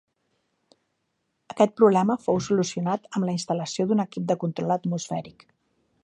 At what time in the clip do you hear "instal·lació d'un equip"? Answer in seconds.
3.39-4.25